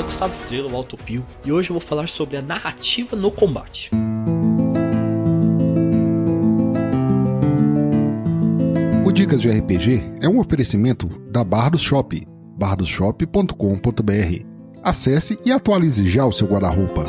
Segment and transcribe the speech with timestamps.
[0.00, 3.30] aqui é Gustavo Estrela, o Autopio, e hoje eu vou falar sobre a narrativa no
[3.30, 3.90] combate.
[9.04, 12.26] O Dicas de RPG é um oferecimento da Bardos Shop,
[12.56, 14.44] bardosshop.com.br.
[14.82, 17.06] Acesse e atualize já o seu guarda-roupa.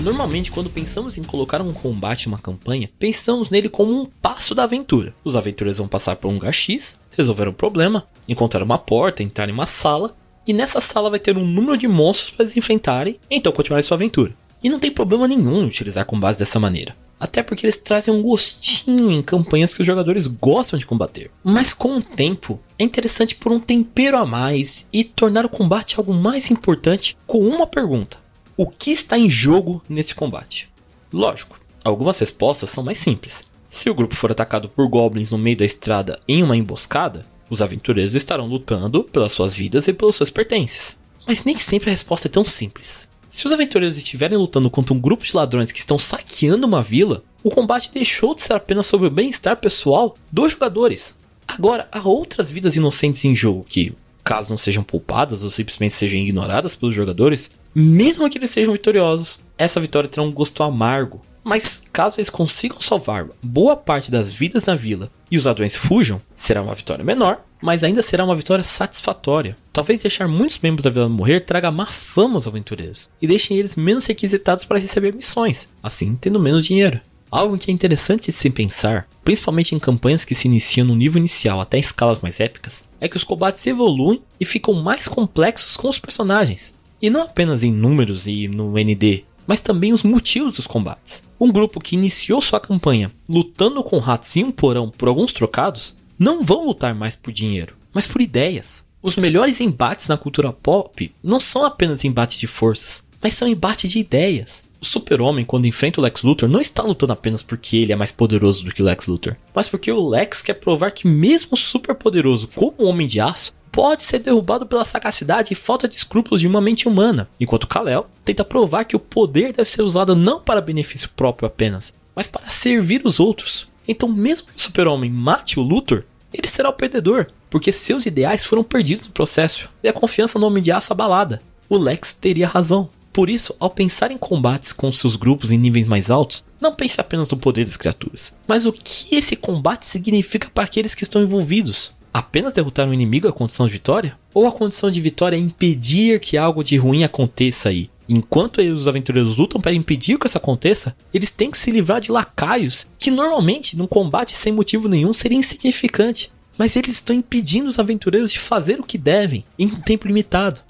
[0.00, 4.54] Normalmente, quando pensamos em colocar um combate em uma campanha, pensamos nele como um passo
[4.54, 5.14] da aventura.
[5.22, 9.48] Os aventureiros vão passar por um lugar X, resolver um problema, encontrar uma porta, entrar
[9.48, 13.18] em uma sala, e nessa sala vai ter um número de monstros para eles enfrentarem,
[13.30, 14.34] e então continuar sua aventura.
[14.62, 16.96] E não tem problema nenhum utilizar combate dessa maneira.
[17.18, 21.30] Até porque eles trazem um gostinho em campanhas que os jogadores gostam de combater.
[21.44, 25.96] Mas com o tempo, é interessante por um tempero a mais e tornar o combate
[25.98, 28.18] algo mais importante com uma pergunta:
[28.62, 30.68] o que está em jogo nesse combate?
[31.10, 33.44] Lógico, algumas respostas são mais simples.
[33.66, 37.62] Se o grupo for atacado por goblins no meio da estrada em uma emboscada, os
[37.62, 40.98] aventureiros estarão lutando pelas suas vidas e pelos seus pertences.
[41.26, 43.08] Mas nem sempre a resposta é tão simples.
[43.30, 47.24] Se os aventureiros estiverem lutando contra um grupo de ladrões que estão saqueando uma vila,
[47.42, 51.18] o combate deixou de ser apenas sobre o bem-estar pessoal dos jogadores.
[51.48, 53.94] Agora, há outras vidas inocentes em jogo que,
[54.30, 59.40] caso não sejam poupadas ou simplesmente sejam ignoradas pelos jogadores, mesmo que eles sejam vitoriosos,
[59.58, 61.20] essa vitória terá um gosto amargo.
[61.42, 66.22] Mas caso eles consigam salvar boa parte das vidas na vila e os ladrões fujam,
[66.32, 69.56] será uma vitória menor, mas ainda será uma vitória satisfatória.
[69.72, 73.74] Talvez deixar muitos membros da vila morrer traga má fama aos aventureiros e deixem eles
[73.74, 77.00] menos requisitados para receber missões, assim tendo menos dinheiro.
[77.30, 81.20] Algo que é interessante de se pensar, principalmente em campanhas que se iniciam no nível
[81.20, 85.88] inicial até escalas mais épicas, é que os combates evoluem e ficam mais complexos com
[85.88, 86.74] os personagens.
[87.00, 91.22] E não apenas em números e no ND, mas também os motivos dos combates.
[91.38, 95.96] Um grupo que iniciou sua campanha lutando com ratos em um porão por alguns trocados,
[96.18, 98.84] não vão lutar mais por dinheiro, mas por ideias.
[99.00, 103.90] Os melhores embates na cultura pop não são apenas embates de forças, mas são embates
[103.90, 104.62] de ideias.
[104.80, 108.12] O Super-Homem, quando enfrenta o Lex Luthor, não está lutando apenas porque ele é mais
[108.12, 111.94] poderoso do que o Lex Luthor, mas porque o Lex quer provar que, mesmo super
[111.94, 116.40] poderoso como o Homem de Aço, pode ser derrubado pela sagacidade e falta de escrúpulos
[116.40, 120.40] de uma mente humana, enquanto Kal-El tenta provar que o poder deve ser usado não
[120.40, 123.68] para benefício próprio apenas, mas para servir os outros.
[123.86, 128.46] Então, mesmo que o Super-Homem mate o Luthor, ele será o perdedor, porque seus ideais
[128.46, 131.42] foram perdidos no processo e a confiança no Homem de Aço abalada.
[131.68, 132.88] O Lex teria razão.
[133.12, 137.00] Por isso, ao pensar em combates com seus grupos em níveis mais altos, não pense
[137.00, 141.22] apenas no poder das criaturas, mas o que esse combate significa para aqueles que estão
[141.22, 144.18] envolvidos apenas derrotar um inimigo é condição de vitória?
[144.34, 147.90] Ou a condição de vitória é impedir que algo de ruim aconteça aí?
[148.08, 152.10] Enquanto os aventureiros lutam para impedir que isso aconteça, eles têm que se livrar de
[152.10, 156.32] lacaios que normalmente num combate sem motivo nenhum seria insignificante.
[156.58, 160.60] Mas eles estão impedindo os aventureiros de fazer o que devem em um tempo limitado.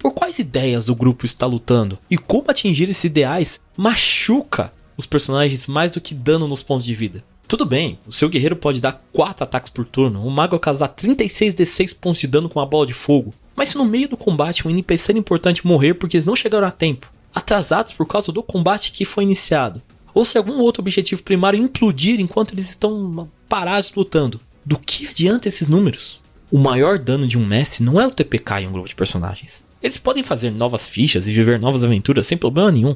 [0.00, 1.98] Por quais ideias o grupo está lutando?
[2.10, 6.94] E como atingir esses ideais machuca os personagens mais do que dano nos pontos de
[6.94, 7.22] vida?
[7.46, 11.54] Tudo bem, o seu guerreiro pode dar 4 ataques por turno, o mago causar 36
[11.54, 13.34] d6 pontos de dano com uma bola de fogo.
[13.54, 16.70] Mas se no meio do combate um NPC importante morrer porque eles não chegaram a
[16.70, 19.82] tempo, atrasados por causa do combate que foi iniciado,
[20.14, 25.46] ou se algum outro objetivo primário implodir enquanto eles estão parados lutando, do que adianta
[25.46, 26.22] esses números?
[26.50, 29.68] O maior dano de um mestre não é o TPK em um grupo de personagens.
[29.82, 32.94] Eles podem fazer novas fichas e viver novas aventuras sem problema nenhum.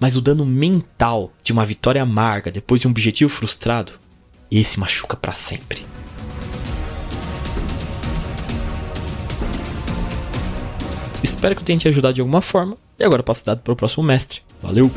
[0.00, 3.92] Mas o dano mental de uma vitória amarga depois de um objetivo frustrado,
[4.50, 5.84] esse machuca para sempre.
[11.22, 12.76] Espero que eu tenha te ajudado de alguma forma.
[12.98, 14.40] E agora passo dado para o próximo mestre.
[14.62, 14.90] Valeu!